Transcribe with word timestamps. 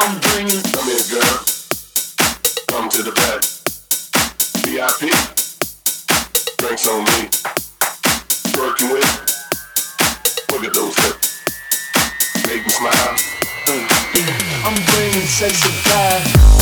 I'm 0.00 0.18
bringing. 0.20 0.62
Come 0.72 0.86
here, 0.86 1.06
girl. 1.12 1.36
Come 2.68 2.88
to 2.88 3.02
the. 3.02 3.12
VIP. 4.64 5.10
Drinks 6.58 6.86
on 6.88 7.04
me. 7.04 7.28
Look 10.50 10.64
at 10.64 10.74
those 10.74 10.96
hips. 10.96 11.40
Make 12.46 12.64
me 12.64 12.70
smile. 12.70 13.16
Yeah, 13.66 14.66
I'm 14.66 14.74
bringing 14.92 15.26
sexy 15.26 15.70
back. 15.88 16.59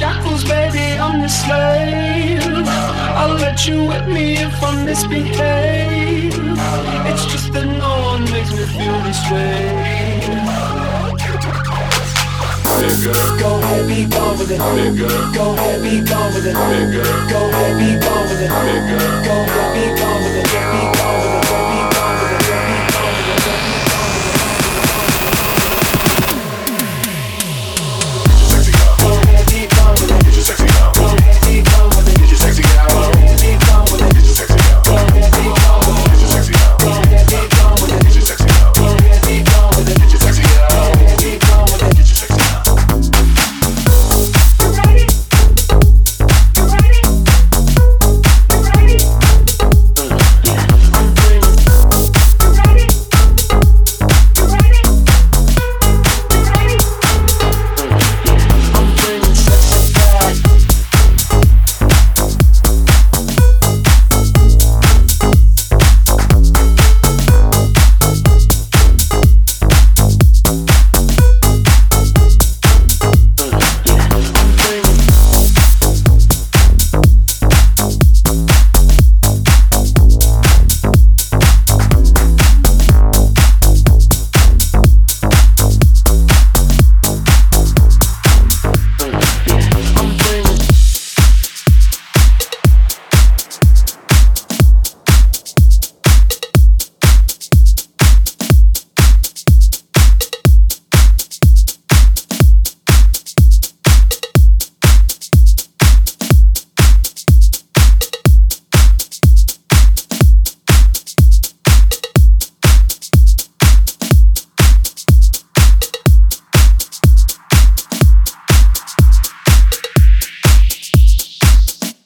shackles, 0.00 0.44
baby, 0.44 0.98
I'm 0.98 1.20
your 1.20 1.28
slave. 1.28 2.66
I'll 3.20 3.34
let 3.34 3.68
you 3.68 3.84
whip 3.84 4.06
me 4.08 4.38
if 4.38 4.62
I 4.62 4.82
misbehave. 4.82 6.32
It's 7.10 7.26
just 7.26 7.52
that 7.52 7.66
no 7.66 7.92
one 8.10 8.24
makes 8.32 8.50
me 8.50 8.64
feel 8.76 8.98
this 9.04 9.20
way. 9.30 9.60
Nigga. 12.80 13.12
Go 13.40 13.50
heavy, 13.68 14.06
go 14.06 14.24
with 14.38 14.50
it. 14.50 14.60
Nigga. 14.76 15.08
Go 15.34 15.46
heavy, 15.62 16.00
go 16.10 16.20
with 16.32 16.46
it. 16.46 16.56
Nigga. 16.56 17.02
Go 17.32 17.40
heavy, 17.58 17.90
go 18.04 18.12
with 18.28 18.40
it. 18.40 18.50
Nigga. 18.50 19.24
Go 19.26 19.34
ahead, 19.34 19.96
be. 19.96 20.19